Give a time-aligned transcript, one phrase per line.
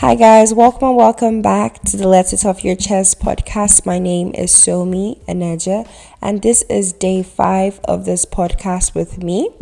[0.00, 3.86] Hi, guys, welcome and welcome back to the Let It Off Your Chest podcast.
[3.86, 5.88] My name is Somi Aneja,
[6.20, 9.54] and this is day five of this podcast with me.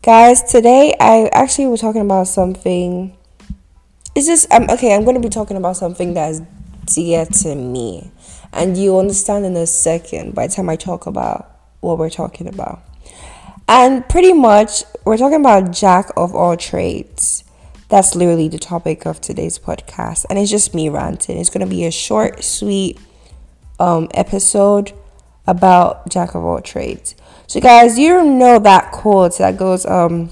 [0.00, 3.14] Guys, today I actually was talking about something.
[4.14, 4.94] Is this um, okay?
[4.94, 6.42] I'm going to be talking about something that is
[6.86, 8.10] dear to me,
[8.54, 12.48] and you understand in a second by the time I talk about what we're talking
[12.48, 12.80] about.
[13.68, 17.44] And pretty much, we're talking about jack of all trades
[17.88, 20.26] that's literally the topic of today's podcast.
[20.28, 21.38] And it's just me ranting.
[21.38, 22.98] It's going to be a short, sweet
[23.80, 24.92] um, episode
[25.46, 27.14] about Jack of all trades.
[27.46, 30.30] So, guys, you know that quote that goes, um,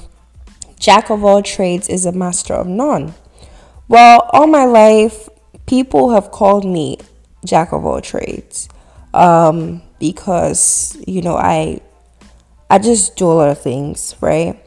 [0.79, 3.15] Jack of all trades is a master of none.
[3.88, 5.29] Well, all my life,
[5.66, 6.98] people have called me
[7.45, 8.68] Jack of all trades
[9.15, 11.80] um, because, you know, I.
[12.68, 14.60] I just do a lot of things, right?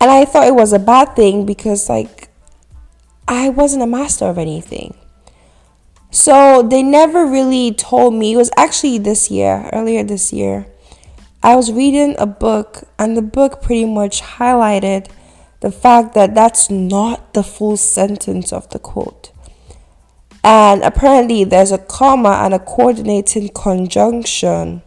[0.00, 2.28] And I thought it was a bad thing because, like,
[3.26, 4.96] I wasn't a master of anything.
[6.10, 8.32] So they never really told me.
[8.32, 10.66] It was actually this year, earlier this year.
[11.42, 15.10] I was reading a book, and the book pretty much highlighted
[15.60, 19.32] the fact that that's not the full sentence of the quote.
[20.42, 24.82] And apparently, there's a comma and a coordinating conjunction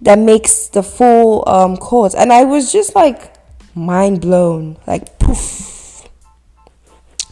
[0.00, 2.14] that makes the full um, quote.
[2.14, 3.33] And I was just like,
[3.74, 6.08] mind blown, like poof,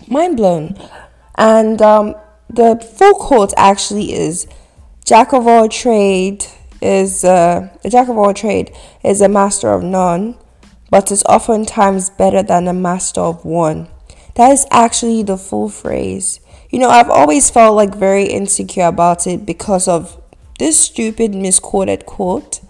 [0.09, 0.77] mind blown.
[1.37, 2.15] And um,
[2.49, 4.47] the full quote actually is
[5.05, 6.45] Jack of all trade
[6.81, 10.37] is uh, a jack of all trade is a master of none,
[10.91, 13.89] but is oftentimes better than a master of one.
[14.35, 16.41] That is actually the full phrase.
[16.71, 20.21] You know, I've always felt like very insecure about it because of
[20.59, 22.61] this stupid misquoted quote.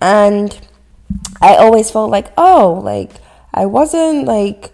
[0.00, 0.58] And
[1.40, 3.10] I always felt like, oh, like
[3.52, 4.72] I wasn't like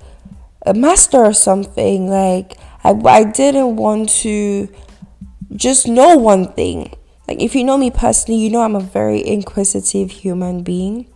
[0.65, 2.09] a master or something.
[2.09, 4.69] Like I, I didn't want to
[5.55, 6.95] just know one thing.
[7.29, 11.07] Like if you know me personally, you know I'm a very inquisitive human being.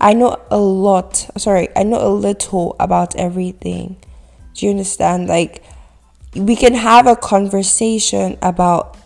[0.00, 1.28] I know a lot.
[1.36, 3.96] Sorry, I know a little about everything.
[4.54, 5.28] Do you understand?
[5.28, 5.62] Like
[6.34, 8.96] we can have a conversation about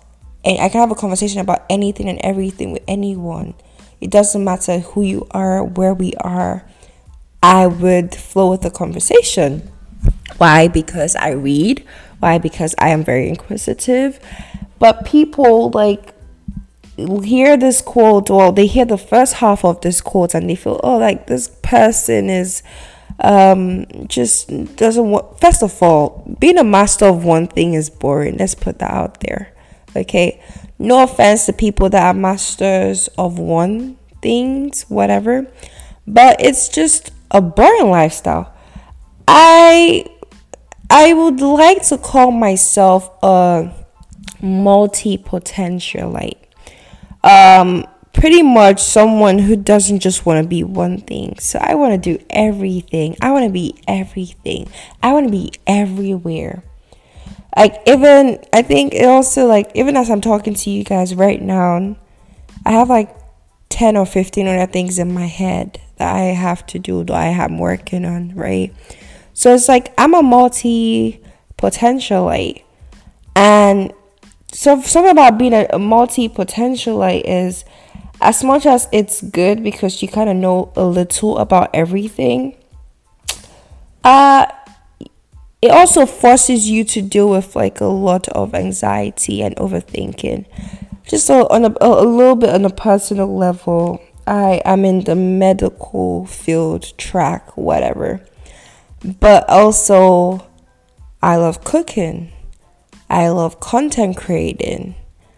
[0.45, 3.55] and I can have a conversation about anything and everything with anyone.
[4.05, 6.63] It doesn't matter who you are, where we are.
[7.43, 9.73] I would flow with the conversation.
[10.37, 10.69] Why?
[10.69, 11.83] Because I read.
[12.19, 12.37] Why?
[12.37, 14.21] Because I am very inquisitive.
[14.79, 16.13] But people like
[16.99, 20.79] hear this quote, well, they hear the first half of this quote and they feel,
[20.85, 22.63] oh, like this person is
[23.21, 28.37] um just doesn't want first of all being a master of one thing is boring
[28.39, 29.54] let's put that out there
[29.97, 30.41] okay
[30.79, 35.47] no offense to people that are masters of one things, whatever.
[36.07, 38.53] But it's just a boring lifestyle.
[39.29, 40.07] I
[40.91, 43.73] I would like to call myself a
[44.43, 46.39] multi-potentialite.
[47.23, 51.37] Um pretty much someone who doesn't just want to be one thing.
[51.39, 53.17] So I want to do everything.
[53.21, 54.69] I want to be everything.
[55.03, 56.63] I want to be everywhere
[57.57, 61.41] like even I think it also like even as I'm talking to you guys right
[61.41, 61.97] now,
[62.65, 63.15] I have like
[63.69, 67.27] ten or fifteen other things in my head that I have to do that I
[67.27, 68.75] am working on, right?
[69.35, 71.21] So it's like I'm a multi
[71.59, 72.63] potentialite.
[73.37, 73.93] And
[74.53, 77.65] so something about being a, a multi potentialite is
[78.21, 82.57] as much as it's good because you kind of know a little about everything,
[84.03, 84.47] uh
[85.65, 90.45] it also forces you to deal with like a lot of anxiety and overthinking.
[91.07, 96.27] Just on a, a little bit on a personal level i am in the medical
[96.27, 98.21] field track whatever.
[99.03, 100.47] But also
[101.23, 102.31] i love cooking.
[103.09, 104.97] I love content creating.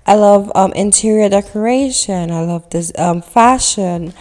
[0.09, 2.33] I love um, interior decoration.
[2.33, 4.13] I love this um, fashion.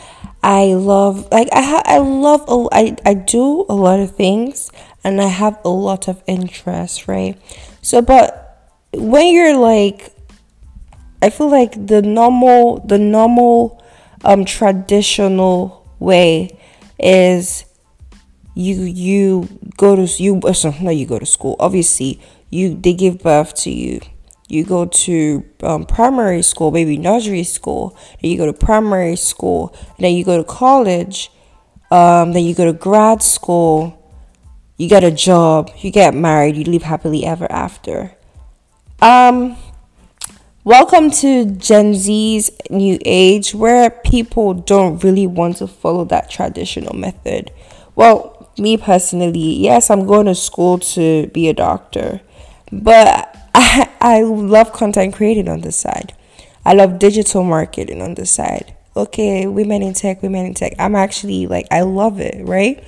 [0.44, 4.70] I love like i ha- i love I, I do a lot of things
[5.06, 7.40] and I have a lot of interest, right?
[7.84, 10.12] So, but when you're like,
[11.22, 13.82] I feel like the normal, the normal,
[14.24, 16.58] um, traditional way
[17.00, 17.66] is
[18.56, 19.48] you you
[19.78, 22.20] go to you uh, no you go to school obviously
[22.50, 24.00] you they give birth to you
[24.48, 29.76] you go to um, primary school maybe nursery school then you go to primary school
[30.00, 31.30] then you go to college
[31.92, 34.02] um, then you go to grad school
[34.78, 38.12] you get a job, you get married, you live happily ever after.
[39.02, 39.56] Um,
[40.64, 46.96] welcome to Gen Z's new age where people don't really want to follow that traditional
[46.96, 47.52] method.
[47.96, 52.22] Well, me personally, yes, I'm going to school to be a doctor.
[52.72, 56.14] but I, I love content creating on the side.
[56.66, 58.76] I love digital marketing on the side.
[58.98, 60.74] Okay, women in tech, women in tech.
[60.80, 62.84] I'm actually like I love it, right?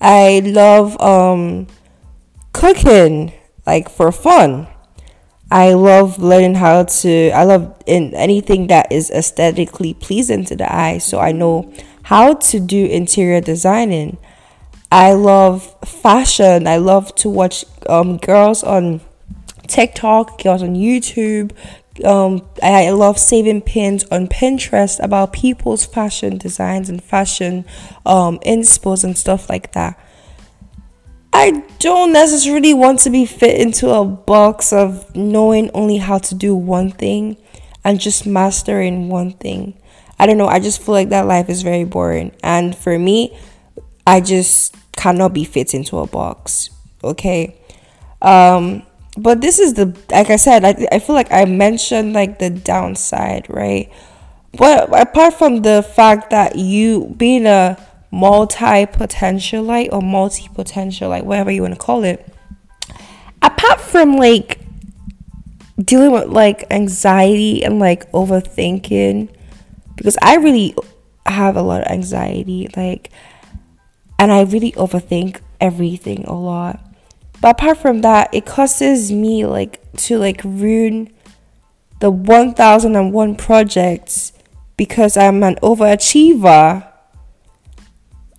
[0.00, 1.66] I love um
[2.52, 3.32] cooking
[3.66, 4.68] like for fun.
[5.50, 10.72] I love learning how to I love in anything that is aesthetically pleasing to the
[10.72, 11.72] eye so I know
[12.02, 14.18] how to do interior designing.
[14.90, 16.66] I love fashion.
[16.66, 19.00] I love to watch um, girls on
[19.66, 21.50] TikTok, girls on YouTube.
[22.04, 27.64] Um, I love saving pins on Pinterest about people's fashion designs and fashion
[28.04, 29.98] um, inspos and stuff like that.
[31.32, 36.34] I don't necessarily want to be fit into a box of knowing only how to
[36.34, 37.36] do one thing
[37.84, 39.78] and just mastering one thing.
[40.18, 42.32] I don't know, I just feel like that life is very boring.
[42.42, 43.38] And for me,
[44.06, 46.70] I just cannot be fit into a box.
[47.04, 47.58] Okay.
[48.22, 48.85] Um
[49.16, 52.50] but this is the like I said, I I feel like I mentioned like the
[52.50, 53.90] downside, right?
[54.56, 57.76] But apart from the fact that you being a
[58.10, 62.26] multi potentialite or multi potential, like whatever you want to call it,
[63.42, 64.60] apart from like
[65.82, 69.28] dealing with like anxiety and like overthinking,
[69.96, 70.74] because I really
[71.26, 73.10] have a lot of anxiety, like,
[74.18, 76.85] and I really overthink everything a lot.
[77.40, 81.12] But apart from that, it causes me like to like ruin
[82.00, 84.32] the 1001 projects
[84.76, 86.86] because I'm an overachiever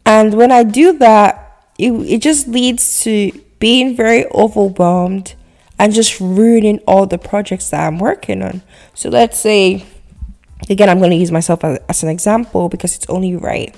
[0.08, 3.30] and when I do that, it, it just leads to
[3.60, 5.36] being very overwhelmed
[5.78, 8.62] and just ruining all the projects that I'm working on.
[8.94, 9.86] So let's say,
[10.70, 13.76] again, I'm going to use myself as, as an example because it's only right.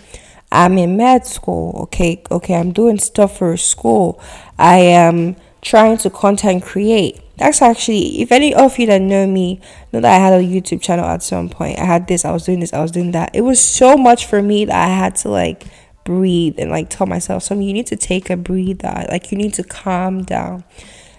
[0.51, 4.19] I'm in med school, okay, okay, I'm doing stuff for school.
[4.57, 7.21] I am trying to content create.
[7.37, 9.61] That's actually, if any of you that know me
[9.93, 12.45] know that I had a YouTube channel at some point, I had this, I was
[12.45, 13.31] doing this, I was doing that.
[13.33, 15.65] It was so much for me that I had to like
[16.09, 19.53] breathe and like tell myself something you need to take a breather like you need
[19.53, 20.63] to calm down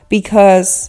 [0.09, 0.89] because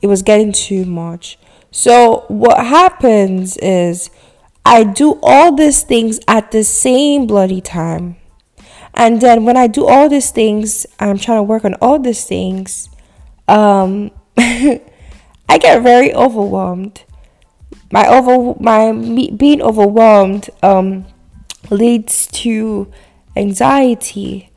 [0.00, 1.38] it was getting too much
[1.72, 4.10] so what happens is
[4.64, 8.16] i do all these things at the same bloody time.
[8.94, 12.24] And then when i do all these things i'm trying to work on all these
[12.24, 12.88] things
[13.48, 17.04] um i get very overwhelmed.
[17.90, 21.06] My over my being overwhelmed um
[21.70, 22.90] leads to
[23.36, 24.50] anxiety,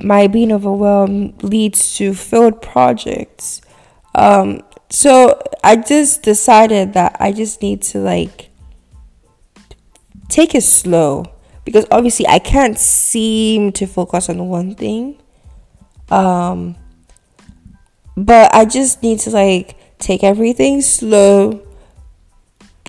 [0.00, 3.60] my being overwhelmed leads to failed projects.
[4.14, 8.49] Um, so I just decided that I just need to like
[10.30, 11.24] take it slow
[11.64, 15.18] because obviously I can't seem to focus on one thing.
[16.10, 16.76] Um,
[18.16, 21.62] but I just need to like take everything slow.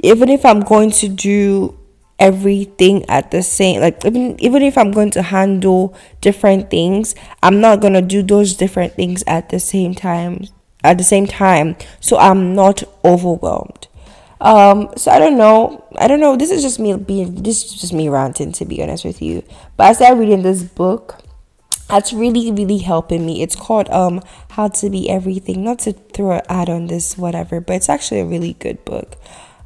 [0.03, 1.77] Even if I'm going to do
[2.19, 7.59] everything at the same like even even if I'm going to handle different things, I'm
[7.59, 10.45] not going to do those different things at the same time
[10.83, 13.87] at the same time so I'm not overwhelmed.
[14.41, 15.85] Um, so I don't know.
[15.97, 16.35] I don't know.
[16.35, 19.43] This is just me being this is just me ranting to be honest with you.
[19.77, 21.19] But I started reading this book
[21.87, 24.21] that's really really helping me it's called um
[24.51, 28.21] how to be everything not to throw an ad on this whatever but it's actually
[28.21, 29.17] a really good book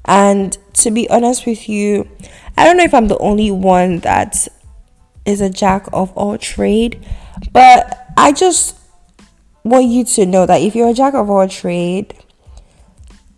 [0.05, 2.09] and to be honest with you
[2.57, 4.47] I don't know if I'm the only one that
[5.25, 7.05] is a jack of all trade,
[7.51, 8.77] but I just
[9.63, 12.13] want you to know that if you're a jack of all trade,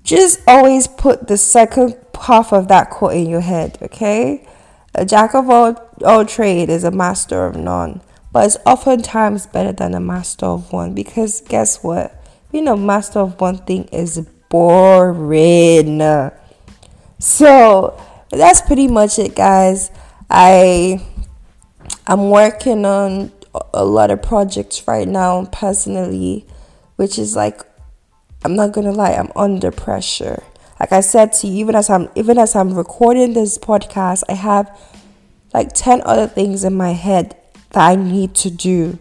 [0.07, 4.47] just always put the second half of that quote in your head, okay?
[4.95, 9.73] A jack of all, all trade is a master of none, but it's oftentimes better
[9.73, 12.23] than a master of one because guess what?
[12.51, 15.99] Being a master of one thing is boring.
[17.19, 19.91] So, that's pretty much it, guys.
[20.29, 21.05] I
[22.05, 23.33] I'm working on
[23.73, 26.45] a lot of projects right now personally,
[26.95, 27.61] which is like
[28.43, 30.43] I'm not gonna lie, I'm under pressure.
[30.79, 34.33] Like I said to you, even as I'm even as I'm recording this podcast, I
[34.33, 34.79] have
[35.53, 37.35] like ten other things in my head
[37.71, 38.99] that I need to do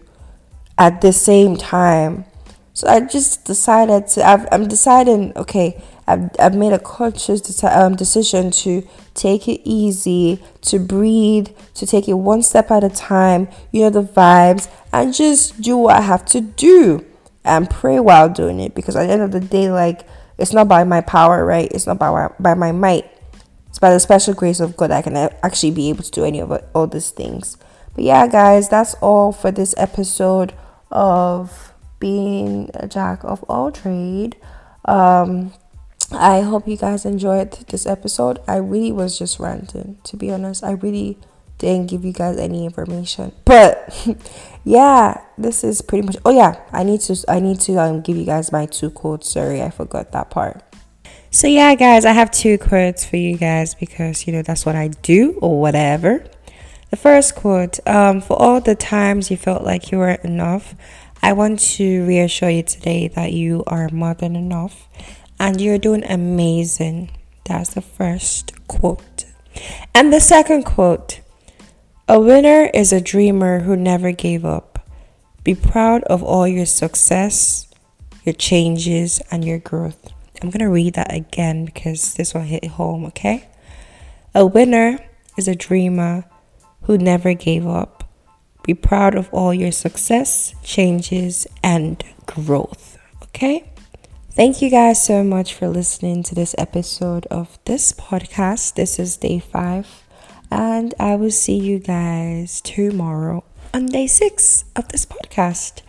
[0.77, 2.25] at the same time.
[2.73, 4.23] So I just decided to.
[4.23, 5.35] i am deciding.
[5.35, 11.85] Okay, I've, I've made a conscious um, decision to take it easy, to breathe, to
[11.85, 15.95] take it one step at a time, you know, the vibes, and just do what
[15.95, 17.05] I have to do
[17.47, 20.67] and pray while doing it because at the end of the day, like, it's not
[20.67, 21.71] by my power, right?
[21.71, 23.09] It's not by my, by my might.
[23.69, 26.39] It's by the special grace of God I can actually be able to do any
[26.39, 27.57] of it, all these things.
[27.95, 30.53] But yeah, guys, that's all for this episode
[30.91, 34.37] of being a jack of all trade.
[34.85, 35.53] Um,
[36.11, 38.39] I hope you guys enjoyed this episode.
[38.47, 40.63] I really was just ranting, to be honest.
[40.63, 41.17] I really
[41.57, 43.31] didn't give you guys any information.
[43.45, 43.93] But
[44.67, 48.17] yeah, this is pretty much Oh yeah, I need to I need to um, give
[48.17, 49.31] you guys my two quotes.
[49.31, 50.61] Sorry, I forgot that part.
[51.31, 54.75] So yeah, guys, I have two quotes for you guys because you know that's what
[54.75, 56.25] I do or whatever.
[56.89, 60.75] The first quote, um, for all the times you felt like you weren't enough,
[61.23, 64.89] I want to reassure you today that you are more than enough
[65.39, 67.11] and you're doing amazing.
[67.45, 69.23] That's the first quote.
[69.95, 71.21] And the second quote
[72.09, 74.79] A winner is a dreamer who never gave up.
[75.43, 77.67] Be proud of all your success,
[78.23, 80.13] your changes, and your growth.
[80.41, 83.49] I'm going to read that again because this will hit home, okay?
[84.33, 84.99] A winner
[85.37, 86.23] is a dreamer
[86.83, 88.09] who never gave up.
[88.63, 93.69] Be proud of all your success, changes, and growth, okay?
[94.29, 98.75] Thank you guys so much for listening to this episode of this podcast.
[98.75, 100.06] This is day five,
[100.51, 105.81] and I will see you guys tomorrow on day six of this podcast.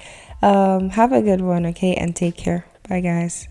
[0.43, 1.95] Um, have a good one, okay?
[1.95, 2.67] And take care.
[2.89, 3.49] Bye, guys.